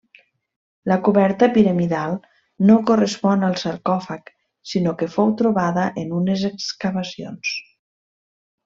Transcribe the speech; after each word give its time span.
La 0.91 0.95
coberta 1.07 1.49
piramidal 1.57 2.15
no 2.71 2.77
correspon 2.91 3.47
al 3.49 3.59
sarcòfag, 3.65 4.33
sinó 4.73 4.97
que 5.03 5.11
fou 5.19 5.31
trobada 5.43 5.85
en 6.05 6.21
unes 6.23 6.51
excavacions. 6.55 7.55